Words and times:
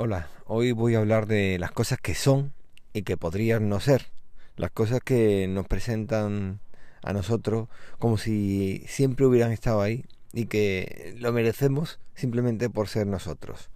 Hola, 0.00 0.28
hoy 0.46 0.70
voy 0.70 0.94
a 0.94 1.00
hablar 1.00 1.26
de 1.26 1.58
las 1.58 1.72
cosas 1.72 1.98
que 1.98 2.14
son 2.14 2.52
y 2.92 3.02
que 3.02 3.16
podrían 3.16 3.68
no 3.68 3.80
ser. 3.80 4.12
Las 4.54 4.70
cosas 4.70 5.00
que 5.04 5.48
nos 5.48 5.66
presentan 5.66 6.60
a 7.02 7.12
nosotros 7.12 7.66
como 7.98 8.16
si 8.16 8.84
siempre 8.86 9.26
hubieran 9.26 9.50
estado 9.50 9.82
ahí 9.82 10.04
y 10.32 10.46
que 10.46 11.16
lo 11.18 11.32
merecemos 11.32 11.98
simplemente 12.14 12.70
por 12.70 12.86
ser 12.86 13.08
nosotros. 13.08 13.70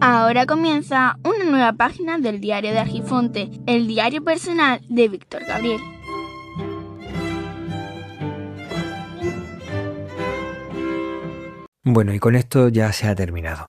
Ahora 0.00 0.46
comienza 0.46 1.16
una 1.22 1.44
nueva 1.44 1.74
página 1.74 2.18
del 2.18 2.40
diario 2.40 2.72
de 2.72 2.80
Argifonte, 2.80 3.48
el 3.68 3.86
diario 3.86 4.24
personal 4.24 4.80
de 4.88 5.08
Víctor 5.08 5.44
Gabriel. 5.46 5.80
Bueno, 11.84 12.12
y 12.12 12.18
con 12.18 12.34
esto 12.34 12.68
ya 12.68 12.92
se 12.92 13.06
ha 13.06 13.14
terminado. 13.14 13.68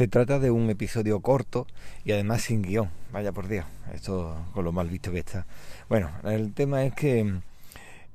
Se 0.00 0.08
trata 0.08 0.38
de 0.38 0.50
un 0.50 0.70
episodio 0.70 1.20
corto 1.20 1.66
y 2.06 2.12
además 2.12 2.40
sin 2.40 2.62
guion. 2.62 2.88
Vaya 3.12 3.32
por 3.32 3.48
Dios, 3.48 3.66
esto 3.92 4.34
con 4.54 4.64
lo 4.64 4.72
mal 4.72 4.88
visto 4.88 5.12
que 5.12 5.18
está. 5.18 5.44
Bueno, 5.90 6.10
el 6.24 6.54
tema 6.54 6.86
es 6.86 6.94
que 6.94 7.40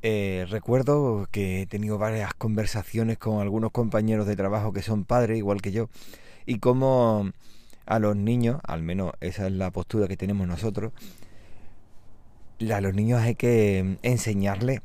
eh, 0.02 0.48
recuerdo 0.50 1.28
que 1.30 1.62
he 1.62 1.66
tenido 1.68 2.00
varias 2.00 2.34
conversaciones 2.34 3.20
con 3.20 3.40
algunos 3.40 3.70
compañeros 3.70 4.26
de 4.26 4.36
trabajo 4.36 4.74
que 4.74 4.82
son 4.82 5.04
padres, 5.04 5.38
igual 5.38 5.62
que 5.62 5.72
yo, 5.72 5.90
y 6.48 6.58
como 6.58 7.30
a 7.86 8.00
los 8.00 8.16
niños, 8.16 8.62
al 8.64 8.82
menos 8.82 9.14
esa 9.20 9.46
es 9.46 9.54
la 9.54 9.70
postura 9.70 10.08
que 10.08 10.18
tenemos 10.18 10.48
nosotros, 10.48 10.92
a 12.68 12.82
los 12.82 12.96
niños 12.96 13.22
hay 13.22 13.36
que 13.36 14.00
enseñarles 14.02 14.82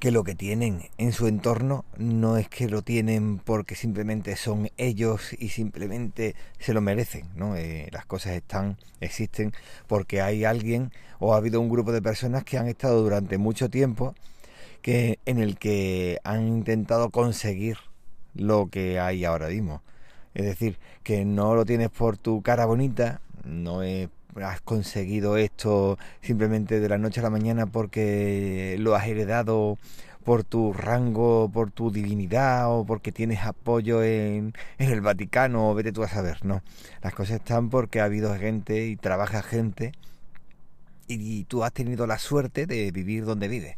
que 0.00 0.10
lo 0.10 0.24
que 0.24 0.34
tienen 0.34 0.90
en 0.98 1.12
su 1.12 1.26
entorno 1.26 1.84
no 1.96 2.36
es 2.36 2.48
que 2.48 2.68
lo 2.68 2.82
tienen 2.82 3.38
porque 3.38 3.74
simplemente 3.74 4.36
son 4.36 4.70
ellos 4.76 5.34
y 5.38 5.50
simplemente 5.50 6.34
se 6.58 6.74
lo 6.74 6.80
merecen, 6.80 7.28
¿no? 7.36 7.56
Eh, 7.56 7.88
las 7.92 8.06
cosas 8.06 8.32
están, 8.32 8.76
existen 9.00 9.52
porque 9.86 10.20
hay 10.20 10.44
alguien 10.44 10.92
o 11.18 11.34
ha 11.34 11.38
habido 11.38 11.60
un 11.60 11.68
grupo 11.68 11.92
de 11.92 12.02
personas 12.02 12.44
que 12.44 12.58
han 12.58 12.68
estado 12.68 13.02
durante 13.02 13.38
mucho 13.38 13.70
tiempo 13.70 14.14
que 14.82 15.18
en 15.24 15.38
el 15.38 15.58
que 15.58 16.18
han 16.24 16.46
intentado 16.46 17.10
conseguir 17.10 17.78
lo 18.34 18.68
que 18.68 19.00
hay 19.00 19.24
ahora 19.24 19.48
mismo. 19.48 19.82
Es 20.34 20.44
decir, 20.44 20.78
que 21.02 21.24
no 21.24 21.54
lo 21.54 21.64
tienes 21.64 21.90
por 21.90 22.18
tu 22.18 22.42
cara 22.42 22.66
bonita, 22.66 23.20
no 23.44 23.82
has 24.42 24.60
conseguido 24.60 25.36
esto 25.36 25.98
simplemente 26.22 26.80
de 26.80 26.88
la 26.88 26.98
noche 26.98 27.20
a 27.20 27.22
la 27.22 27.30
mañana 27.30 27.66
porque 27.66 28.76
lo 28.80 28.94
has 28.94 29.06
heredado 29.06 29.78
por 30.24 30.42
tu 30.44 30.72
rango, 30.72 31.50
por 31.52 31.70
tu 31.70 31.90
divinidad 31.90 32.72
o 32.72 32.84
porque 32.84 33.12
tienes 33.12 33.44
apoyo 33.44 34.02
en, 34.02 34.54
en 34.78 34.90
el 34.90 35.00
Vaticano 35.02 35.70
o 35.70 35.74
vete 35.74 35.92
tú 35.92 36.02
a 36.02 36.08
saber, 36.08 36.44
no. 36.44 36.62
Las 37.02 37.14
cosas 37.14 37.36
están 37.36 37.70
porque 37.70 38.00
ha 38.00 38.04
habido 38.04 38.34
gente 38.36 38.86
y 38.86 38.96
trabaja 38.96 39.42
gente 39.42 39.92
y, 41.06 41.44
tú 41.44 41.64
has 41.64 41.72
tenido 41.72 42.06
la 42.06 42.18
suerte 42.18 42.66
de 42.66 42.90
vivir 42.90 43.24
donde 43.26 43.48
vives. 43.48 43.76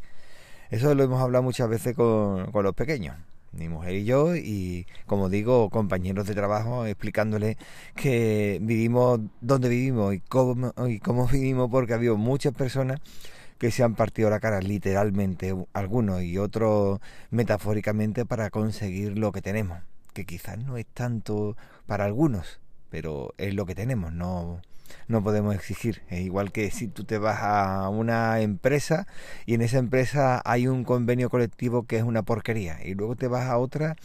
Eso 0.70 0.94
lo 0.94 1.04
hemos 1.04 1.20
hablado 1.20 1.42
muchas 1.42 1.68
veces 1.68 1.94
con, 1.96 2.50
con 2.52 2.64
los 2.64 2.74
pequeños 2.74 3.16
mi 3.56 3.68
mujer 3.68 3.94
y 3.94 4.04
yo, 4.04 4.36
y 4.36 4.86
como 5.06 5.28
digo, 5.28 5.70
compañeros 5.70 6.26
de 6.26 6.34
trabajo 6.34 6.86
explicándoles 6.86 7.56
que 7.94 8.58
vivimos 8.62 9.20
donde 9.40 9.68
vivimos 9.68 10.14
y 10.14 10.20
cómo, 10.20 10.72
y 10.88 10.98
cómo 11.00 11.26
vivimos, 11.28 11.70
porque 11.70 11.92
ha 11.92 11.96
habido 11.96 12.16
muchas 12.16 12.54
personas 12.54 13.00
que 13.58 13.70
se 13.70 13.82
han 13.82 13.94
partido 13.94 14.30
la 14.30 14.40
cara 14.40 14.60
literalmente, 14.60 15.54
algunos 15.72 16.22
y 16.22 16.38
otros 16.38 17.00
metafóricamente 17.30 18.26
para 18.26 18.50
conseguir 18.50 19.18
lo 19.18 19.32
que 19.32 19.42
tenemos, 19.42 19.78
que 20.12 20.26
quizás 20.26 20.58
no 20.58 20.76
es 20.76 20.86
tanto 20.86 21.56
para 21.86 22.04
algunos, 22.04 22.60
pero 22.90 23.34
es 23.38 23.54
lo 23.54 23.66
que 23.66 23.74
tenemos, 23.74 24.12
no 24.12 24.60
no 25.08 25.22
podemos 25.22 25.54
exigir. 25.54 26.02
Es 26.08 26.20
igual 26.20 26.52
que 26.52 26.70
si 26.70 26.88
tú 26.88 27.04
te 27.04 27.18
vas 27.18 27.38
a 27.40 27.88
una 27.88 28.40
empresa 28.40 29.06
y 29.46 29.54
en 29.54 29.62
esa 29.62 29.78
empresa 29.78 30.42
hay 30.44 30.68
un 30.68 30.84
convenio 30.84 31.30
colectivo 31.30 31.86
que 31.86 31.96
es 31.96 32.02
una 32.02 32.22
porquería 32.22 32.78
y 32.84 32.94
luego 32.94 33.16
te 33.16 33.28
vas 33.28 33.46
a 33.46 33.58
otra 33.58 33.96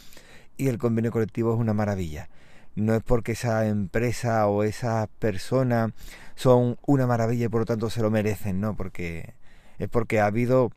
y 0.56 0.68
el 0.68 0.78
convenio 0.78 1.10
colectivo 1.10 1.54
es 1.54 1.60
una 1.60 1.74
maravilla. 1.74 2.28
No 2.74 2.94
es 2.94 3.02
porque 3.02 3.32
esa 3.32 3.66
empresa 3.66 4.46
o 4.46 4.62
esa 4.62 5.08
persona 5.18 5.92
son 6.36 6.78
una 6.86 7.06
maravilla 7.06 7.46
y 7.46 7.48
por 7.48 7.60
lo 7.60 7.66
tanto 7.66 7.90
se 7.90 8.00
lo 8.00 8.10
merecen, 8.10 8.60
no, 8.60 8.76
porque 8.76 9.34
es 9.78 9.88
porque 9.88 10.20
ha 10.20 10.26
habido 10.26 10.70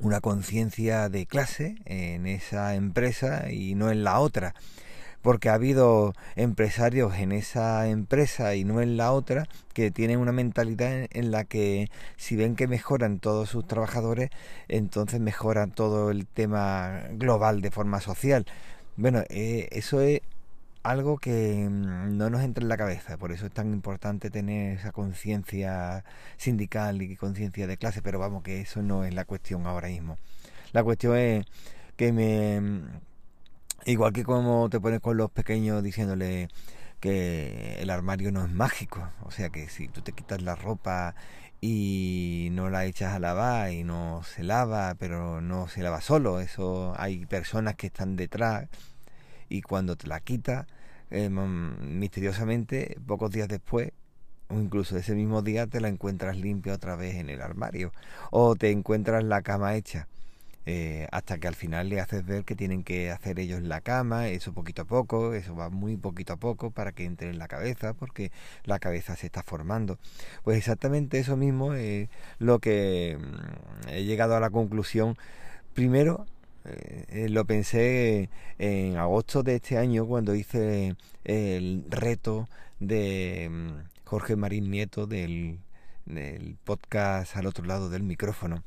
una 0.00 0.20
conciencia 0.20 1.08
de 1.08 1.26
clase 1.26 1.76
en 1.84 2.26
esa 2.26 2.74
empresa 2.74 3.50
y 3.50 3.74
no 3.74 3.90
en 3.90 4.04
la 4.04 4.18
otra 4.20 4.54
porque 5.24 5.48
ha 5.48 5.54
habido 5.54 6.12
empresarios 6.36 7.14
en 7.14 7.32
esa 7.32 7.88
empresa 7.88 8.56
y 8.56 8.64
no 8.64 8.82
en 8.82 8.98
la 8.98 9.10
otra 9.10 9.48
que 9.72 9.90
tienen 9.90 10.18
una 10.18 10.32
mentalidad 10.32 11.08
en, 11.10 11.30
la 11.30 11.44
que 11.44 11.88
si 12.18 12.36
ven 12.36 12.56
que 12.56 12.68
mejoran 12.68 13.20
todos 13.20 13.48
sus 13.48 13.66
trabajadores, 13.66 14.28
entonces 14.68 15.20
mejoran 15.20 15.70
todo 15.70 16.10
el 16.10 16.26
tema 16.26 17.04
global 17.12 17.62
de 17.62 17.70
forma 17.70 18.00
social. 18.02 18.44
Bueno, 18.96 19.22
eh, 19.30 19.68
eso 19.72 20.02
es 20.02 20.20
algo 20.82 21.16
que 21.16 21.68
mm, 21.70 22.18
no 22.18 22.28
nos 22.28 22.42
entra 22.42 22.62
en 22.62 22.68
la 22.68 22.76
cabeza, 22.76 23.16
por 23.16 23.32
eso 23.32 23.46
es 23.46 23.52
tan 23.52 23.72
importante 23.72 24.28
tener 24.30 24.78
esa 24.78 24.92
conciencia 24.92 26.04
sindical 26.36 27.00
y 27.00 27.16
conciencia 27.16 27.66
de 27.66 27.78
clase, 27.78 28.02
pero 28.02 28.18
vamos 28.18 28.42
que 28.42 28.60
eso 28.60 28.82
no 28.82 29.04
es 29.04 29.14
la 29.14 29.24
cuestión 29.24 29.66
ahora 29.66 29.88
mismo. 29.88 30.18
La 30.72 30.84
cuestión 30.84 31.16
es 31.16 31.46
que 31.96 32.12
me 32.12 32.60
Igual 33.86 34.12
que 34.12 34.24
como 34.24 34.68
te 34.70 34.80
pones 34.80 35.00
con 35.00 35.16
los 35.16 35.30
pequeños 35.30 35.82
diciéndole 35.82 36.48
que 37.00 37.76
el 37.80 37.90
armario 37.90 38.32
no 38.32 38.44
es 38.44 38.50
mágico, 38.50 39.10
o 39.22 39.30
sea 39.30 39.50
que 39.50 39.68
si 39.68 39.88
tú 39.88 40.00
te 40.00 40.12
quitas 40.12 40.40
la 40.40 40.54
ropa 40.54 41.14
y 41.60 42.48
no 42.52 42.70
la 42.70 42.86
echas 42.86 43.12
a 43.14 43.18
lavar 43.18 43.72
y 43.72 43.84
no 43.84 44.22
se 44.24 44.42
lava, 44.42 44.94
pero 44.98 45.42
no 45.42 45.68
se 45.68 45.82
lava 45.82 46.00
solo, 46.00 46.40
eso 46.40 46.94
hay 46.96 47.26
personas 47.26 47.74
que 47.76 47.88
están 47.88 48.16
detrás 48.16 48.68
y 49.50 49.62
cuando 49.62 49.96
te 49.96 50.06
la 50.06 50.20
quitas, 50.20 50.66
eh, 51.10 51.28
misteriosamente, 51.28 52.98
pocos 53.06 53.30
días 53.30 53.48
después, 53.48 53.92
o 54.48 54.58
incluso 54.58 54.96
ese 54.96 55.14
mismo 55.14 55.42
día 55.42 55.66
te 55.66 55.80
la 55.80 55.88
encuentras 55.88 56.36
limpia 56.38 56.74
otra 56.74 56.96
vez 56.96 57.16
en 57.16 57.28
el 57.30 57.42
armario, 57.42 57.92
o 58.30 58.56
te 58.56 58.70
encuentras 58.70 59.22
la 59.24 59.42
cama 59.42 59.74
hecha. 59.76 60.08
Eh, 60.66 61.06
hasta 61.12 61.38
que 61.38 61.46
al 61.46 61.54
final 61.54 61.90
le 61.90 62.00
haces 62.00 62.24
ver 62.24 62.44
que 62.44 62.56
tienen 62.56 62.84
que 62.84 63.10
hacer 63.10 63.38
ellos 63.38 63.62
la 63.62 63.82
cama, 63.82 64.28
eso 64.28 64.54
poquito 64.54 64.82
a 64.82 64.84
poco, 64.86 65.34
eso 65.34 65.54
va 65.54 65.68
muy 65.68 65.96
poquito 65.98 66.32
a 66.34 66.36
poco 66.36 66.70
para 66.70 66.92
que 66.92 67.04
entre 67.04 67.28
en 67.28 67.38
la 67.38 67.48
cabeza, 67.48 67.92
porque 67.94 68.32
la 68.64 68.78
cabeza 68.78 69.14
se 69.16 69.26
está 69.26 69.42
formando. 69.42 69.98
Pues 70.42 70.58
exactamente 70.58 71.18
eso 71.18 71.36
mismo 71.36 71.74
es 71.74 72.08
lo 72.38 72.60
que 72.60 73.18
mm, 73.20 73.88
he 73.90 74.04
llegado 74.04 74.36
a 74.36 74.40
la 74.40 74.50
conclusión. 74.50 75.16
Primero, 75.74 76.26
eh, 76.64 77.04
eh, 77.08 77.28
lo 77.28 77.44
pensé 77.44 78.30
en 78.58 78.96
agosto 78.96 79.42
de 79.42 79.56
este 79.56 79.78
año 79.78 80.06
cuando 80.06 80.34
hice 80.34 80.96
el 81.24 81.84
reto 81.90 82.48
de 82.80 83.48
mm, 83.50 84.04
Jorge 84.04 84.36
Marín 84.36 84.70
Nieto 84.70 85.06
del, 85.06 85.58
del 86.06 86.56
podcast 86.64 87.36
al 87.36 87.46
otro 87.46 87.64
lado 87.66 87.90
del 87.90 88.02
micrófono 88.02 88.62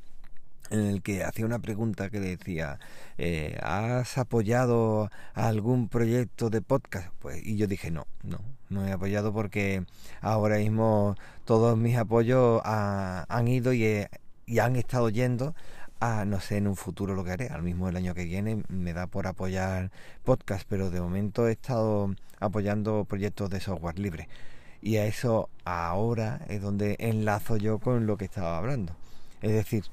en 0.70 0.80
el 0.80 1.02
que 1.02 1.24
hacía 1.24 1.46
una 1.46 1.58
pregunta 1.58 2.10
que 2.10 2.20
decía, 2.20 2.78
eh, 3.16 3.58
¿has 3.62 4.18
apoyado 4.18 5.10
algún 5.34 5.88
proyecto 5.88 6.50
de 6.50 6.62
podcast? 6.62 7.08
Pues, 7.20 7.44
y 7.44 7.56
yo 7.56 7.66
dije, 7.66 7.90
no, 7.90 8.06
no, 8.22 8.38
no 8.68 8.86
he 8.86 8.92
apoyado 8.92 9.32
porque 9.32 9.84
ahora 10.20 10.58
mismo 10.58 11.16
todos 11.44 11.76
mis 11.78 11.96
apoyos 11.96 12.60
han 12.64 13.48
ido 13.48 13.72
y, 13.72 14.06
y, 14.46 14.58
han 14.58 14.76
estado 14.76 15.08
yendo 15.10 15.54
a, 16.00 16.24
no 16.24 16.40
sé, 16.40 16.58
en 16.58 16.68
un 16.68 16.76
futuro 16.76 17.14
lo 17.14 17.24
que 17.24 17.32
haré, 17.32 17.48
al 17.48 17.62
mismo 17.62 17.88
el 17.88 17.96
año 17.96 18.14
que 18.14 18.24
viene 18.24 18.62
me 18.68 18.92
da 18.92 19.06
por 19.06 19.26
apoyar 19.26 19.90
podcast, 20.24 20.66
pero 20.68 20.90
de 20.90 21.00
momento 21.00 21.48
he 21.48 21.52
estado 21.52 22.14
apoyando 22.40 23.04
proyectos 23.04 23.50
de 23.50 23.60
software 23.60 23.98
libre. 23.98 24.28
Y 24.80 24.96
a 24.96 25.06
eso 25.06 25.48
ahora 25.64 26.40
es 26.48 26.62
donde 26.62 26.96
enlazo 27.00 27.56
yo 27.56 27.78
con 27.80 28.06
lo 28.06 28.16
que 28.16 28.26
estaba 28.26 28.58
hablando. 28.58 28.94
Es 29.42 29.52
decir, 29.52 29.84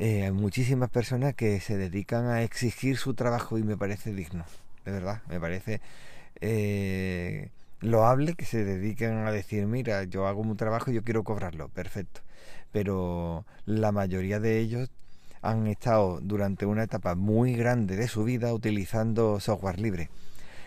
eh, 0.00 0.22
hay 0.22 0.30
muchísimas 0.30 0.90
personas 0.90 1.34
que 1.34 1.58
se 1.58 1.76
dedican 1.76 2.26
a 2.26 2.42
exigir 2.42 2.98
su 2.98 3.14
trabajo 3.14 3.58
y 3.58 3.64
me 3.64 3.76
parece 3.76 4.12
digno. 4.12 4.44
de 4.84 4.92
verdad, 4.92 5.22
me 5.28 5.40
parece 5.40 5.80
eh, 6.40 7.50
loable 7.80 8.34
que 8.34 8.44
se 8.44 8.64
dediquen 8.64 9.26
a 9.26 9.32
decir, 9.32 9.66
mira, 9.66 10.04
yo 10.04 10.28
hago 10.28 10.40
un 10.40 10.56
trabajo 10.56 10.92
y 10.92 10.94
yo 10.94 11.02
quiero 11.02 11.24
cobrarlo, 11.24 11.68
perfecto. 11.68 12.20
Pero 12.70 13.44
la 13.66 13.90
mayoría 13.90 14.38
de 14.38 14.58
ellos 14.60 14.88
han 15.42 15.66
estado 15.66 16.20
durante 16.20 16.64
una 16.64 16.84
etapa 16.84 17.16
muy 17.16 17.54
grande 17.54 17.96
de 17.96 18.06
su 18.06 18.22
vida 18.22 18.54
utilizando 18.54 19.40
software 19.40 19.80
libre, 19.80 20.10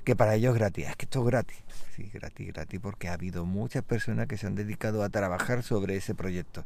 que 0.04 0.14
para 0.14 0.36
ellos 0.36 0.56
es 0.56 0.60
gratis. 0.60 0.88
Es 0.90 0.96
que 0.98 1.06
esto 1.06 1.22
es 1.22 1.26
gratis. 1.28 1.58
Sí, 1.96 2.12
gratis, 2.14 2.48
gratis, 2.48 2.82
porque 2.82 3.08
ha 3.08 3.14
habido 3.14 3.46
muchas 3.46 3.84
personas 3.84 4.28
que 4.28 4.36
se 4.36 4.48
han 4.48 4.56
dedicado 4.56 5.04
a 5.04 5.10
trabajar 5.10 5.64
sobre 5.64 5.96
ese 5.96 6.16
proyecto. 6.16 6.66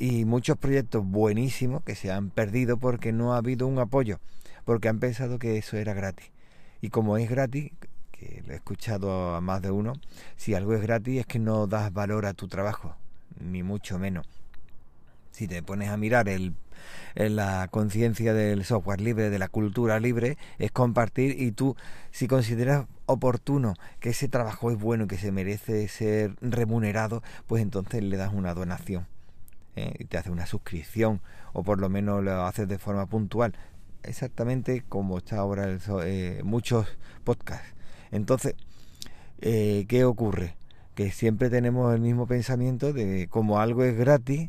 Y 0.00 0.24
muchos 0.24 0.56
proyectos 0.56 1.04
buenísimos 1.04 1.82
que 1.82 1.94
se 1.94 2.10
han 2.10 2.30
perdido 2.30 2.78
porque 2.78 3.12
no 3.12 3.34
ha 3.34 3.36
habido 3.36 3.66
un 3.66 3.78
apoyo, 3.78 4.18
porque 4.64 4.88
han 4.88 4.98
pensado 4.98 5.38
que 5.38 5.58
eso 5.58 5.76
era 5.76 5.92
gratis. 5.92 6.32
Y 6.80 6.88
como 6.88 7.18
es 7.18 7.28
gratis, 7.28 7.70
que 8.10 8.42
lo 8.46 8.54
he 8.54 8.56
escuchado 8.56 9.34
a 9.34 9.42
más 9.42 9.60
de 9.60 9.70
uno, 9.70 9.92
si 10.36 10.54
algo 10.54 10.74
es 10.74 10.80
gratis 10.80 11.20
es 11.20 11.26
que 11.26 11.38
no 11.38 11.66
das 11.66 11.92
valor 11.92 12.24
a 12.24 12.32
tu 12.32 12.48
trabajo, 12.48 12.96
ni 13.38 13.62
mucho 13.62 13.98
menos. 13.98 14.26
Si 15.32 15.46
te 15.46 15.62
pones 15.62 15.90
a 15.90 15.98
mirar 15.98 16.30
el 16.30 16.54
la 17.14 17.68
conciencia 17.70 18.32
del 18.32 18.64
software 18.64 19.02
libre, 19.02 19.28
de 19.28 19.38
la 19.38 19.48
cultura 19.48 20.00
libre, 20.00 20.38
es 20.58 20.70
compartir 20.70 21.42
y 21.42 21.52
tú, 21.52 21.76
si 22.10 22.26
consideras 22.26 22.86
oportuno 23.04 23.74
que 23.98 24.10
ese 24.10 24.28
trabajo 24.28 24.70
es 24.70 24.78
bueno 24.78 25.04
y 25.04 25.08
que 25.08 25.18
se 25.18 25.30
merece 25.30 25.88
ser 25.88 26.36
remunerado, 26.40 27.22
pues 27.46 27.62
entonces 27.62 28.02
le 28.02 28.16
das 28.16 28.32
una 28.32 28.54
donación. 28.54 29.06
¿Eh? 29.76 29.94
y 29.98 30.04
te 30.04 30.18
hace 30.18 30.30
una 30.30 30.46
suscripción 30.46 31.20
o 31.52 31.62
por 31.62 31.80
lo 31.80 31.88
menos 31.88 32.22
lo 32.22 32.44
haces 32.44 32.68
de 32.68 32.78
forma 32.78 33.06
puntual 33.06 33.54
exactamente 34.02 34.82
como 34.88 35.18
está 35.18 35.38
ahora 35.38 35.78
eh, 36.04 36.40
muchos 36.44 36.86
podcasts 37.24 37.74
entonces 38.10 38.54
eh, 39.40 39.86
qué 39.88 40.04
ocurre 40.04 40.56
que 40.94 41.10
siempre 41.10 41.50
tenemos 41.50 41.94
el 41.94 42.00
mismo 42.00 42.26
pensamiento 42.26 42.92
de 42.92 43.28
como 43.30 43.60
algo 43.60 43.84
es 43.84 43.96
gratis 43.96 44.48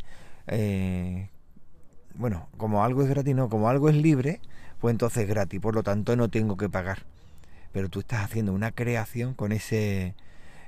bueno, 2.16 2.50
como 2.58 2.84
algo 2.84 3.04
es 3.04 3.10
gratis, 3.10 3.36
no, 3.36 3.50
como 3.50 3.70
algo 3.70 3.90
es 3.90 3.96
libre, 3.96 4.42
pues 4.80 4.92
entonces 4.92 5.24
es 5.24 5.30
gratis, 5.30 5.60
por 5.60 5.76
lo 5.76 5.84
tanto 5.84 6.16
no 6.16 6.30
tengo 6.30 6.58
que 6.58 6.70
pagar. 6.70 7.06
Pero 7.72 7.90
tú 7.90 8.00
estás 8.02 8.24
haciendo 8.24 8.54
una 8.54 8.72
creación 8.72 9.34
con 9.34 9.52
ese, 9.52 10.16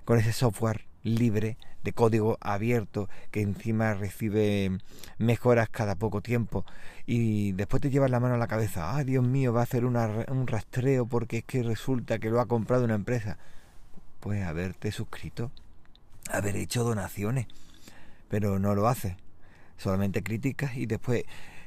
con 0.05 0.19
ese 0.19 0.33
software 0.33 0.85
libre 1.03 1.57
de 1.83 1.94
código 1.94 2.38
abierto 2.41 3.09
que 3.29 3.41
encima 3.41 3.94
recibe 3.94 4.71
mejoras 5.17 5.69
cada 5.69 5.95
poco 5.95 6.21
tiempo. 6.21 6.65
Y 7.05 7.51
después 7.51 7.81
te 7.81 7.89
llevas 7.89 8.09
la 8.09 8.19
mano 8.19 8.35
a 8.35 8.38
la 8.38 8.47
cabeza, 8.47 8.95
ay 8.95 9.05
Dios 9.05 9.25
mío, 9.25 9.53
va 9.53 9.61
a 9.61 9.63
hacer 9.63 9.85
un 9.85 10.47
rastreo 10.47 11.05
porque 11.05 11.39
es 11.39 11.44
que 11.44 11.61
resulta 11.63 12.19
que 12.19 12.29
lo 12.29 12.39
ha 12.39 12.47
comprado 12.47 12.85
una 12.85 12.95
empresa. 12.95 13.38
Pues 14.19 14.44
haberte 14.44 14.91
suscrito, 14.91 15.51
haber 16.31 16.55
hecho 16.55 16.83
donaciones, 16.83 17.47
pero 18.29 18.57
no 18.59 18.73
lo 18.73 18.88
haces. 18.88 19.15
Solamente 19.77 20.23
criticas 20.23 20.77
y 20.77 20.85
después 20.85 21.25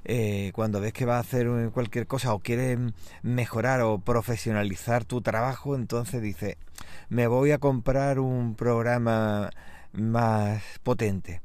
eh, 0.09 0.53
cuando 0.55 0.81
ves 0.81 0.93
que 0.93 1.05
vas 1.05 1.17
a 1.17 1.21
hacer 1.21 1.49
cualquier 1.73 2.07
cosa 2.07 2.33
o 2.33 2.39
quieres 2.39 2.79
mejorar 3.23 3.81
o 3.81 3.99
profesionalizar 3.99 5.05
tu 5.05 5.21
trabajo, 5.21 5.75
entonces 5.75 6.23
dices, 6.23 6.57
me 7.09 7.27
voy 7.27 7.51
a 7.51 7.59
comprar 7.59 8.21
un 8.21 8.55
programa 8.55 9.51
más 9.93 10.63
potente. 10.85 11.41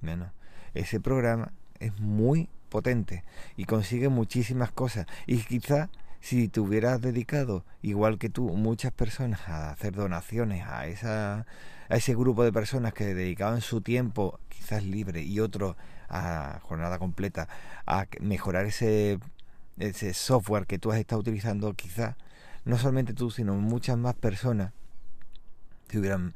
Bueno, 0.00 0.32
ese 0.72 0.98
programa 0.98 1.52
es 1.78 1.98
muy 2.00 2.48
potente 2.70 3.22
y 3.54 3.66
consigue 3.66 4.08
muchísimas 4.08 4.72
cosas 4.72 5.06
y 5.26 5.36
quizá 5.38 5.90
si 6.26 6.48
te 6.48 6.58
hubieras 6.58 7.00
dedicado 7.00 7.64
igual 7.82 8.18
que 8.18 8.28
tú 8.28 8.48
muchas 8.48 8.90
personas 8.90 9.46
a 9.46 9.70
hacer 9.70 9.94
donaciones 9.94 10.66
a 10.66 10.88
esa 10.88 11.46
a 11.88 11.96
ese 11.96 12.16
grupo 12.16 12.42
de 12.42 12.52
personas 12.52 12.92
que 12.94 13.14
dedicaban 13.14 13.60
su 13.60 13.80
tiempo 13.80 14.40
quizás 14.48 14.82
libre 14.82 15.22
y 15.22 15.38
otros 15.38 15.76
a 16.08 16.58
jornada 16.64 16.98
completa, 16.98 17.48
a 17.86 18.06
mejorar 18.20 18.66
ese, 18.66 19.20
ese 19.78 20.14
software 20.14 20.66
que 20.66 20.80
tú 20.80 20.90
has 20.90 20.98
estado 20.98 21.20
utilizando, 21.20 21.72
quizás 21.74 22.16
no 22.64 22.76
solamente 22.76 23.14
tú, 23.14 23.30
sino 23.30 23.54
muchas 23.54 23.96
más 23.96 24.16
personas 24.16 24.72
que 25.86 26.00
hubieran 26.00 26.34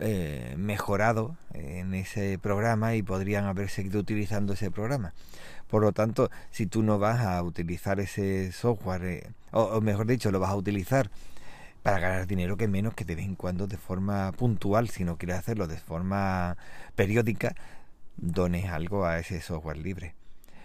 eh, 0.00 0.54
mejorado 0.56 1.36
en 1.54 1.94
ese 1.94 2.38
programa 2.38 2.94
y 2.94 3.02
podrían 3.02 3.46
haber 3.46 3.68
seguido 3.68 4.00
utilizando 4.00 4.52
ese 4.52 4.70
programa. 4.70 5.12
Por 5.68 5.82
lo 5.82 5.92
tanto, 5.92 6.30
si 6.50 6.66
tú 6.66 6.82
no 6.82 6.98
vas 6.98 7.20
a 7.20 7.42
utilizar 7.42 8.00
ese 8.00 8.52
software, 8.52 9.04
eh, 9.04 9.30
o, 9.50 9.80
mejor 9.80 10.06
dicho, 10.06 10.30
lo 10.30 10.40
vas 10.40 10.50
a 10.50 10.56
utilizar 10.56 11.10
para 11.82 11.98
ganar 11.98 12.26
dinero 12.26 12.56
que 12.56 12.68
menos 12.68 12.94
que 12.94 13.04
de 13.04 13.14
vez 13.14 13.24
en 13.24 13.34
cuando 13.34 13.66
de 13.66 13.76
forma 13.76 14.32
puntual, 14.32 14.88
si 14.88 15.04
no 15.04 15.16
quieres 15.16 15.38
hacerlo 15.38 15.66
de 15.66 15.76
forma 15.78 16.56
periódica, 16.94 17.54
dones 18.16 18.66
algo 18.66 19.04
a 19.04 19.18
ese 19.18 19.40
software 19.40 19.78
libre. 19.78 20.14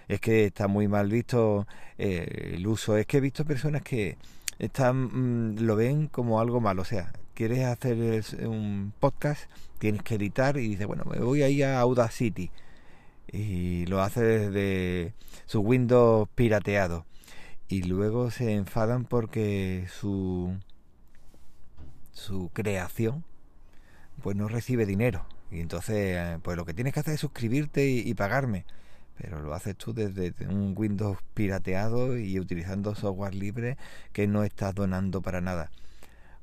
Es 0.08 0.20
que 0.20 0.46
está 0.46 0.68
muy 0.68 0.88
mal 0.88 1.10
visto 1.10 1.68
eh, 1.98 2.52
el 2.56 2.68
uso. 2.68 2.98
Es 2.98 3.06
que 3.06 3.18
he 3.18 3.22
visto 3.22 3.46
personas 3.46 3.82
que 3.82 4.18
están 4.60 5.56
mm, 5.56 5.60
lo 5.62 5.76
ven 5.76 6.08
como 6.08 6.40
algo 6.40 6.60
malo. 6.62 6.82
O 6.82 6.86
sea, 6.86 7.12
quieres 7.34 7.66
hacer 7.66 8.24
un 8.48 8.94
podcast, 9.00 9.50
tienes 9.80 10.04
que 10.04 10.16
editar 10.16 10.58
y 10.58 10.70
dices, 10.70 10.88
bueno, 10.88 11.04
me 11.06 11.20
voy 11.20 11.44
ahí 11.44 11.62
a 11.64 11.80
Audacity. 11.80 12.52
Y 13.32 13.86
lo 13.88 14.02
hace 14.02 14.22
desde 14.24 15.14
su 15.46 15.62
Windows 15.62 16.30
pirateado. 16.36 17.06
Y 17.68 17.84
luego 17.84 18.30
se 18.32 18.54
enfadan 18.54 19.06
porque 19.06 19.88
su, 19.90 20.56
su 22.12 22.50
creación 22.54 23.24
pues 24.22 24.36
no 24.36 24.48
recibe 24.48 24.86
dinero. 24.86 25.26
Y 25.52 25.60
entonces, 25.60 26.18
eh, 26.18 26.40
pues 26.42 26.58
lo 26.58 26.66
que 26.66 26.74
tienes 26.74 26.94
que 26.94 27.00
hacer 27.00 27.14
es 27.16 27.20
suscribirte 27.20 27.88
y, 27.88 28.14
pagarme. 28.16 28.66
Pero 29.18 29.42
lo 29.42 29.54
haces 29.54 29.76
tú 29.76 29.94
desde 29.94 30.34
un 30.48 30.74
Windows 30.76 31.20
pirateado 31.36 32.18
y 32.18 32.40
utilizando 32.40 32.96
software 32.96 33.36
libre 33.36 33.78
que 34.12 34.28
no 34.28 34.44
estás 34.44 34.74
donando 34.74 35.22
para 35.22 35.42
nada. 35.42 35.70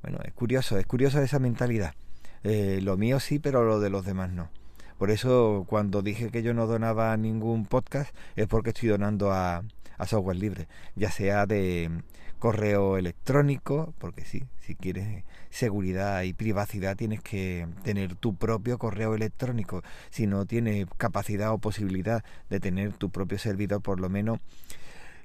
Bueno, 0.02 0.19
es 0.25 0.32
curioso, 0.32 0.79
es 0.79 0.87
curioso 0.87 1.20
esa 1.20 1.38
mentalidad. 1.38 1.94
Eh, 2.43 2.81
lo 2.82 2.97
mío 2.97 3.20
sí, 3.20 3.38
pero 3.38 3.64
lo 3.64 3.81
de 3.81 3.91
los 3.91 4.05
demás 4.05 4.31
no. 4.31 4.50
Por 4.99 5.11
eso 5.11 5.64
cuando 5.69 6.02
dije 6.02 6.31
que 6.31 6.43
yo 6.43 6.55
no 6.55 6.67
donaba 6.67 7.17
ningún 7.17 7.67
podcast 7.67 8.14
es 8.37 8.47
porque 8.47 8.70
estoy 8.70 8.91
donando 8.91 9.32
a, 9.32 9.62
a 9.99 10.06
software 10.06 10.37
libre, 10.37 10.69
ya 10.94 11.11
sea 11.11 11.47
de 11.47 11.91
correo 12.38 12.97
electrónico, 12.97 13.94
porque 13.99 14.25
sí, 14.25 14.44
si 14.61 14.75
quieres 14.75 15.25
seguridad 15.50 16.23
y 16.23 16.33
privacidad 16.33 16.97
tienes 16.97 17.21
que 17.23 17.69
tener 17.85 18.16
tu 18.16 18.35
propio 18.35 18.78
correo 18.78 19.14
electrónico. 19.14 19.83
Si 20.11 20.26
no 20.26 20.47
tienes 20.47 20.87
capacidad 20.97 21.52
o 21.52 21.59
posibilidad 21.59 22.25
de 22.49 22.61
tener 22.61 22.95
tu 22.95 23.11
propio 23.11 23.38
servidor, 23.38 23.83
por 23.83 24.00
lo 24.00 24.09
menos 24.09 24.40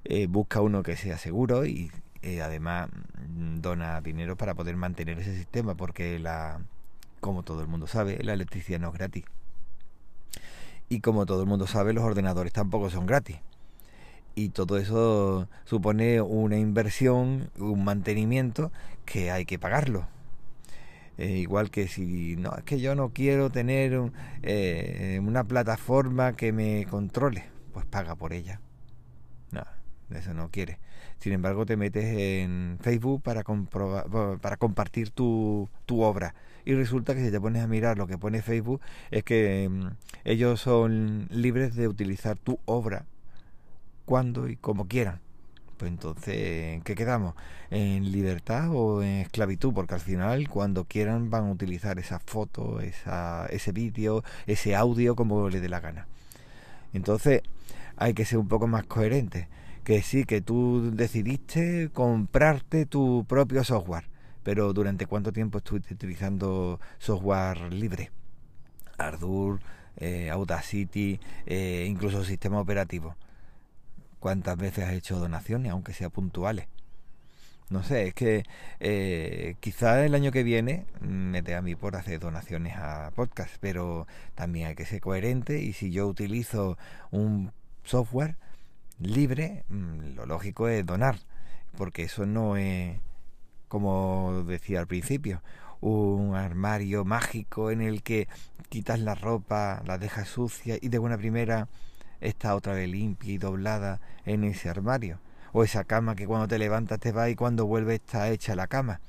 eh, 0.03 0.27
busca 0.27 0.62
uno 0.62 0.84
que 0.84 0.98
sea 0.98 1.17
seguro 1.17 1.65
y 1.65 1.91
eh, 2.25 2.41
además 2.41 2.89
mm, 3.29 3.62
dona 3.62 4.01
dinero 4.01 4.36
para 4.36 4.53
poder 4.55 4.75
mantener 4.75 5.20
ese 5.20 5.36
sistema, 5.36 5.75
porque 5.75 6.20
la, 6.20 6.62
como 7.22 7.44
todo 7.44 7.62
el 7.62 7.67
mundo 7.67 7.88
sabe, 7.88 8.22
la 8.24 8.34
electricidad 8.34 8.79
no 8.79 8.89
es 8.89 8.94
gratis. 8.96 9.25
Y 10.89 11.00
como 11.01 11.25
todo 11.25 11.41
el 11.41 11.48
mundo 11.48 11.67
sabe, 11.67 11.94
los 11.94 12.03
ordenadores 12.03 12.53
tampoco 12.53 12.89
son 12.89 13.05
gratis 13.05 13.38
y 14.36 14.50
todo 14.50 14.77
eso 14.77 15.48
supone 15.63 16.22
una 16.22 16.58
inversión, 16.58 17.50
un 17.58 17.84
mantenimiento 17.84 18.72
que 19.05 19.32
hay 19.32 19.46
que 19.46 19.58
pagarlo. 19.58 20.08
Eh, 21.17 21.38
igual 21.38 21.72
que 21.72 21.88
si 21.88 22.36
no, 22.36 22.53
es 22.58 22.63
que 22.65 22.82
yo 22.82 22.94
no 22.94 23.10
quiero 23.10 23.50
tener 23.50 24.12
eh, 24.44 25.22
una 25.24 25.46
plataforma 25.46 26.34
que 26.34 26.51
me 26.51 26.86
controle, 26.89 27.46
pues 27.74 27.86
paga 27.86 28.15
por 28.15 28.34
ella. 28.34 28.60
No, 29.51 29.63
eso 30.10 30.34
no 30.34 30.50
quiere. 30.51 30.79
Sin 31.19 31.34
embargo, 31.34 31.65
te 31.65 31.77
metes 31.77 32.05
en 32.05 32.77
Facebook 32.81 33.22
para, 33.24 33.43
para 33.43 34.57
compartir 34.57 35.10
tu, 35.10 35.69
tu 35.86 36.01
obra. 36.01 36.36
Y 36.65 36.74
resulta 36.74 37.13
que 37.13 37.24
si 37.24 37.31
te 37.31 37.39
pones 37.39 37.63
a 37.63 37.67
mirar 37.67 37.98
lo 37.98 38.07
que 38.07 38.17
pone 38.17 38.41
Facebook, 38.41 38.81
es 39.12 39.24
que 39.24 39.69
mm, 39.69 39.88
ellos 40.24 40.62
son 40.62 41.27
libres 41.29 41.75
de 41.75 41.88
utilizar 41.88 42.38
tu 42.38 42.60
obra 42.65 43.05
cuando 44.05 44.48
y 44.48 44.55
como 44.55 44.88
quieran. 44.88 45.19
Pues 45.77 45.91
entonces, 45.91 46.36
¿en 46.74 46.81
qué 46.81 46.95
quedamos? 46.95 47.36
¿En 47.69 48.12
libertad 48.12 48.69
o 48.72 49.03
en 49.03 49.22
esclavitud? 49.22 49.74
Porque 49.74 49.95
al 49.95 50.00
final, 50.00 50.48
cuando 50.48 50.86
quieran, 50.86 51.29
van 51.29 51.45
a 51.45 51.51
utilizar 51.51 52.00
esa 52.00 52.19
foto, 52.19 52.79
esa, 52.79 53.45
ese 53.48 53.72
vídeo, 53.74 54.24
ese 54.48 54.75
audio 54.75 55.15
como 55.15 55.50
les 55.50 55.62
dé 55.62 55.69
la 55.69 55.81
gana. 55.81 56.07
Entonces, 56.93 57.41
hay 57.98 58.13
que 58.13 58.25
ser 58.25 58.39
un 58.39 58.48
poco 58.48 58.67
más 58.67 58.86
coherente. 58.86 59.50
Que 59.86 60.01
sí, 60.01 60.25
que 60.25 60.42
tú 60.42 60.92
decidiste 60.94 61.89
comprarte 61.94 62.86
tu 62.86 63.25
propio 63.25 63.63
software, 63.63 64.10
pero 64.44 64.74
¿durante 64.74 65.06
cuánto 65.06 65.32
tiempo 65.32 65.60
estuviste 65.60 65.94
utilizando 65.94 66.82
software 66.98 67.72
libre? 67.72 68.12
Ardour, 68.98 69.62
eh, 69.96 70.30
Audacity, 70.30 71.20
eh, 71.46 71.86
incluso 71.88 72.25
sistema 72.25 72.60
operativo 72.60 73.15
cuántas 74.25 74.58
veces 74.58 74.86
has 74.86 74.94
hecho 74.94 75.20
donaciones, 75.20 75.72
aunque 75.72 75.94
sea 75.94 76.10
puntuales. 76.10 76.68
no 77.70 77.84
sé, 77.84 78.08
es 78.08 78.15
que 78.15 78.44
eh, 78.80 79.56
quizá 79.60 80.04
el 80.04 80.15
año 80.15 80.32
que 80.32 80.42
viene 80.42 80.88
me 81.00 81.44
dé 81.44 81.54
a 81.54 81.62
mí 81.62 81.75
por 81.75 81.96
hacer 81.96 82.20
donaciones 82.20 82.75
a 82.75 83.12
podcast, 83.15 83.56
pero 83.60 84.08
también 84.34 84.68
hay 84.70 84.75
que 84.75 84.86
ser 84.86 85.00
coherente 85.00 85.62
y 85.62 85.74
si 85.74 85.92
yo 85.92 86.08
utilizo 86.08 86.75
un 87.12 87.51
software 87.84 88.36
libre, 89.00 89.66
mm, 89.70 90.16
lo 90.16 90.25
lógico 90.25 90.68
es 90.68 90.86
donar, 90.86 91.18
porque 91.78 92.04
eso 92.04 92.25
no 92.25 92.58
es, 92.58 93.00
como 93.68 94.44
decía 94.46 94.80
al 94.80 94.88
principio, 94.88 95.42
un 95.82 96.36
armario 96.36 97.06
mágico 97.06 97.72
en 97.72 97.82
el 97.82 98.02
que 98.04 98.28
quitas 98.70 99.00
la 99.00 99.16
ropa, 99.16 99.82
la 99.86 99.98
dejas 99.98 100.28
sucia 100.28 100.78
y 100.82 100.90
de 100.90 100.98
buena 100.98 101.18
primera 101.18 101.68
está 102.22 102.56
otra 102.56 102.74
vez 102.74 102.90
limpia 102.90 103.34
y 103.34 103.38
doblada 103.38 104.00
en 104.25 104.44
ese 104.44 104.70
armario 104.70 105.20
o 105.54 105.64
esa 105.64 105.84
cama 105.84 106.16
que 106.16 106.28
cuando 106.28 106.48
te 106.48 106.60
levantas 106.60 107.00
te 107.00 107.12
va 107.12 107.30
y 107.30 107.36
cuando 107.36 107.66
vuelves 107.66 108.02
está 108.02 108.30
hecha 108.30 108.56
la 108.56 108.68
cama. 108.68 109.00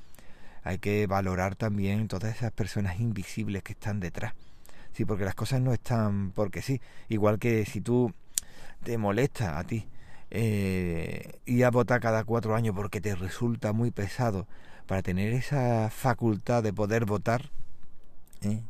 Hay 0.63 0.79
que 0.79 1.07
valorar 1.07 1.55
también 1.55 2.07
todas 2.07 2.35
esas 2.35 2.51
personas 2.51 2.99
invisibles 2.99 3.63
que 3.63 3.73
están 3.73 3.99
detrás. 3.99 4.33
Sí, 4.93 5.05
porque 5.05 5.25
las 5.25 5.35
cosas 5.35 5.61
no 5.61 5.73
están 5.73 6.31
porque 6.31 6.61
sí. 6.61 6.81
Igual 7.09 7.39
que 7.39 7.65
si 7.65 7.81
tú 7.81 8.13
te 8.83 8.97
molesta 8.97 9.59
a 9.59 9.63
ti 9.63 9.87
eh, 10.29 11.39
ir 11.45 11.65
a 11.65 11.71
votar 11.71 12.01
cada 12.01 12.23
cuatro 12.23 12.55
años 12.55 12.75
porque 12.75 12.99
te 12.99 13.15
resulta 13.15 13.71
muy 13.73 13.91
pesado 13.91 14.47
para 14.85 15.01
tener 15.01 15.33
esa 15.33 15.89
facultad 15.89 16.63
de 16.63 16.73
poder 16.73 17.05
votar, 17.05 17.49
¿eh? 18.41 18.61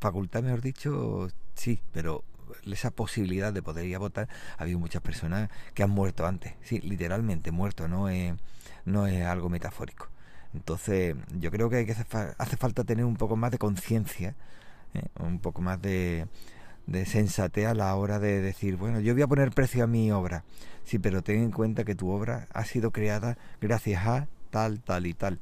facultad 0.00 0.42
mejor 0.42 0.60
dicho, 0.62 1.28
sí, 1.54 1.80
pero 1.92 2.24
esa 2.66 2.90
posibilidad 2.90 3.52
de 3.52 3.62
poder 3.62 3.86
ir 3.86 3.96
a 3.96 3.98
votar, 3.98 4.28
ha 4.56 4.62
habido 4.62 4.78
muchas 4.78 5.02
personas 5.02 5.50
que 5.74 5.82
han 5.82 5.90
muerto 5.90 6.26
antes, 6.26 6.54
sí, 6.62 6.80
literalmente 6.80 7.50
muerto, 7.52 7.88
no 7.88 8.08
es, 8.08 8.34
no 8.84 9.06
es 9.06 9.24
algo 9.24 9.48
metafórico. 9.48 10.08
Entonces, 10.54 11.14
yo 11.38 11.50
creo 11.50 11.68
que, 11.68 11.76
hay 11.76 11.86
que 11.86 11.92
hace, 11.92 12.56
falta 12.56 12.84
tener 12.84 13.04
un 13.04 13.16
poco 13.16 13.36
más 13.36 13.50
de 13.50 13.58
conciencia, 13.58 14.34
¿eh? 14.94 15.04
un 15.20 15.40
poco 15.40 15.60
más 15.60 15.80
de, 15.82 16.26
de 16.88 17.06
sensatez 17.06 17.66
a 17.66 17.74
la 17.74 17.94
hora 17.94 18.18
de 18.18 18.40
decir, 18.40 18.76
bueno, 18.76 18.98
yo 18.98 19.14
voy 19.14 19.22
a 19.22 19.28
poner 19.28 19.52
precio 19.52 19.84
a 19.84 19.86
mi 19.86 20.10
obra, 20.10 20.42
sí, 20.84 20.98
pero 20.98 21.22
ten 21.22 21.42
en 21.42 21.52
cuenta 21.52 21.84
que 21.84 21.94
tu 21.94 22.10
obra 22.10 22.48
ha 22.52 22.64
sido 22.64 22.90
creada 22.90 23.38
gracias 23.60 24.04
a 24.06 24.26
tal, 24.50 24.80
tal 24.80 25.06
y 25.06 25.14
tal 25.14 25.38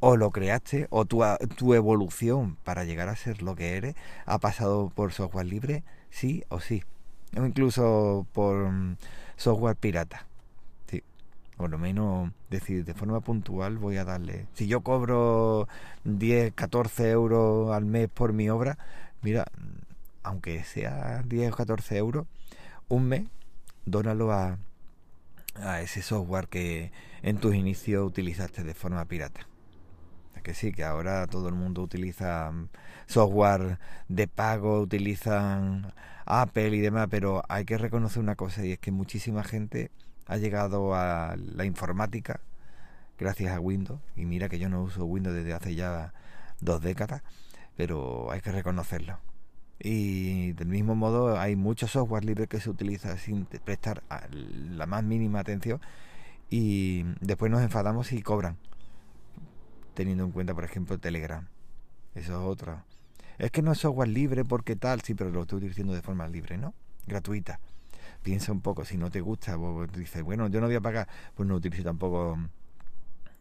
o 0.00 0.16
lo 0.16 0.30
creaste 0.30 0.86
o 0.90 1.04
tu, 1.04 1.22
tu, 1.56 1.74
evolución 1.74 2.56
para 2.64 2.84
llegar 2.84 3.08
a 3.08 3.16
ser 3.16 3.42
lo 3.42 3.54
que 3.54 3.76
eres 3.76 3.94
ha 4.24 4.38
pasado 4.38 4.90
por 4.94 5.12
software 5.12 5.46
libre 5.46 5.84
sí 6.10 6.42
o 6.48 6.60
sí. 6.60 6.82
O 7.36 7.44
incluso 7.44 8.26
por 8.32 8.70
mm, 8.70 8.96
software 9.36 9.76
pirata. 9.76 10.26
Sí. 10.88 11.02
Por 11.56 11.70
lo 11.70 11.78
menos 11.78 12.32
decir 12.48 12.84
de 12.84 12.94
forma 12.94 13.20
puntual 13.20 13.78
voy 13.78 13.98
a 13.98 14.04
darle. 14.04 14.46
Si 14.54 14.66
yo 14.66 14.80
cobro 14.80 15.68
10, 16.04 16.54
14 16.54 17.10
euros 17.10 17.72
al 17.72 17.84
mes 17.84 18.08
por 18.08 18.32
mi 18.32 18.48
obra, 18.50 18.78
mira, 19.22 19.46
aunque 20.22 20.64
sea 20.64 21.22
10 21.26 21.52
o 21.52 21.56
14 21.56 21.96
euros, 21.96 22.26
un 22.88 23.08
mes, 23.08 23.24
dónalo 23.86 24.32
a, 24.32 24.58
a 25.56 25.80
ese 25.80 26.02
software 26.02 26.48
que 26.48 26.92
en 27.22 27.38
tus 27.38 27.54
inicios 27.54 28.06
utilizaste 28.06 28.64
de 28.64 28.74
forma 28.74 29.04
pirata 29.06 29.46
que 30.42 30.54
sí, 30.54 30.72
que 30.72 30.84
ahora 30.84 31.26
todo 31.26 31.48
el 31.48 31.54
mundo 31.54 31.82
utiliza 31.82 32.50
mm, 32.50 32.68
software 33.06 33.78
de 34.08 34.28
pago, 34.28 34.80
utilizan 34.80 35.92
Apple 36.26 36.76
y 36.76 36.80
demás, 36.80 37.08
pero 37.10 37.42
hay 37.48 37.64
que 37.64 37.78
reconocer 37.78 38.22
una 38.22 38.36
cosa 38.36 38.64
y 38.64 38.72
es 38.72 38.78
que 38.78 38.90
muchísima 38.90 39.44
gente 39.44 39.90
ha 40.26 40.36
llegado 40.36 40.94
a 40.94 41.36
la 41.36 41.64
informática 41.64 42.40
gracias 43.18 43.54
a 43.54 43.60
Windows 43.60 44.00
y 44.16 44.24
mira 44.24 44.48
que 44.48 44.58
yo 44.58 44.68
no 44.68 44.82
uso 44.82 45.04
Windows 45.04 45.34
desde 45.34 45.52
hace 45.52 45.74
ya 45.74 46.14
dos 46.60 46.80
décadas, 46.80 47.22
pero 47.76 48.30
hay 48.30 48.40
que 48.40 48.52
reconocerlo. 48.52 49.18
Y 49.82 50.52
del 50.52 50.68
mismo 50.68 50.94
modo 50.94 51.38
hay 51.40 51.56
mucho 51.56 51.88
software 51.88 52.24
libre 52.24 52.46
que 52.46 52.60
se 52.60 52.68
utiliza 52.68 53.16
sin 53.16 53.46
prestar 53.46 54.02
la 54.30 54.86
más 54.86 55.02
mínima 55.02 55.40
atención 55.40 55.80
y 56.50 57.04
después 57.20 57.50
nos 57.50 57.62
enfadamos 57.62 58.12
y 58.12 58.20
cobran 58.22 58.58
teniendo 59.94 60.24
en 60.24 60.32
cuenta, 60.32 60.54
por 60.54 60.64
ejemplo, 60.64 60.98
Telegram. 60.98 61.46
Eso 62.14 62.32
es 62.32 62.46
otra. 62.46 62.84
Es 63.38 63.50
que 63.50 63.62
no 63.62 63.72
es 63.72 63.78
software 63.78 64.08
libre 64.08 64.44
porque 64.44 64.76
tal, 64.76 65.00
sí, 65.00 65.14
pero 65.14 65.30
lo 65.30 65.42
estoy 65.42 65.58
utilizando 65.58 65.94
de 65.94 66.02
forma 66.02 66.28
libre, 66.28 66.58
¿no? 66.58 66.74
Gratuita. 67.06 67.60
Piensa 68.22 68.52
un 68.52 68.60
poco, 68.60 68.84
si 68.84 68.98
no 68.98 69.10
te 69.10 69.20
gusta, 69.20 69.56
vos 69.56 69.90
dices, 69.92 70.22
bueno, 70.22 70.48
yo 70.48 70.60
no 70.60 70.66
voy 70.66 70.76
a 70.76 70.80
pagar, 70.80 71.08
pues 71.34 71.48
no 71.48 71.54
utilizo 71.54 71.82
tampoco 71.84 72.38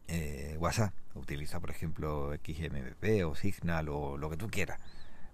eh, 0.08 0.55
WhatsApp. 0.60 0.93
Utiliza, 1.15 1.60
por 1.60 1.72
ejemplo, 1.72 2.34
XMPP 2.34 3.25
o 3.25 3.36
Signal 3.36 3.89
o 3.89 4.17
lo 4.17 4.29
que 4.29 4.38
tú 4.38 4.48
quieras. 4.50 4.79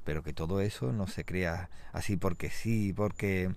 Pero 0.05 0.23
que 0.23 0.31
todo 0.31 0.61
eso 0.61 0.93
no 0.93 1.07
se 1.07 1.25
crea 1.25 1.69
así 1.91 2.15
porque 2.15 2.49
sí, 2.49 2.93
porque 2.93 3.51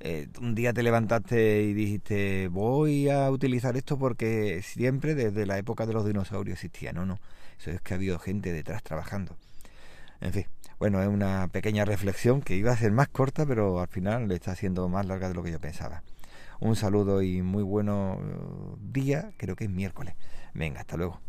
eh, 0.00 0.28
un 0.40 0.54
día 0.54 0.72
te 0.72 0.82
levantaste 0.82 1.62
y 1.62 1.72
dijiste 1.72 2.48
voy 2.48 3.08
a 3.08 3.30
utilizar 3.30 3.76
esto 3.76 3.98
porque 3.98 4.60
siempre 4.62 5.14
desde 5.14 5.46
la 5.46 5.58
época 5.58 5.86
de 5.86 5.94
los 5.94 6.06
dinosaurios 6.06 6.58
existía. 6.58 6.92
No, 6.92 7.06
no. 7.06 7.18
Eso 7.58 7.70
es 7.70 7.80
que 7.80 7.94
ha 7.94 7.96
habido 7.96 8.18
gente 8.18 8.52
detrás 8.52 8.82
trabajando. 8.82 9.36
En 10.20 10.32
fin, 10.32 10.46
bueno, 10.78 11.02
es 11.02 11.08
una 11.08 11.48
pequeña 11.48 11.84
reflexión 11.84 12.42
que 12.42 12.54
iba 12.56 12.72
a 12.72 12.76
ser 12.76 12.92
más 12.92 13.08
corta, 13.08 13.46
pero 13.46 13.80
al 13.80 13.88
final 13.88 14.28
le 14.28 14.34
está 14.34 14.52
haciendo 14.52 14.88
más 14.88 15.06
larga 15.06 15.28
de 15.28 15.34
lo 15.34 15.42
que 15.42 15.52
yo 15.52 15.60
pensaba. 15.60 16.02
Un 16.60 16.76
saludo 16.76 17.22
y 17.22 17.42
muy 17.42 17.62
bueno 17.62 18.76
día, 18.80 19.32
creo 19.36 19.56
que 19.56 19.64
es 19.64 19.70
miércoles. 19.70 20.14
Venga, 20.54 20.80
hasta 20.80 20.96
luego. 20.96 21.25